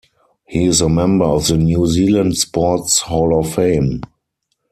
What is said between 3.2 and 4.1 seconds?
of Fame.